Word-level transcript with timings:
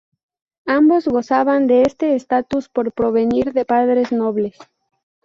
Ambos 0.65 1.07
gozaban 1.07 1.67
de 1.67 1.83
este 1.83 2.15
estatus 2.15 2.69
por 2.69 2.91
provenir 2.91 3.53
de 3.53 3.65
padres 3.65 4.11
nobles. 4.11 4.57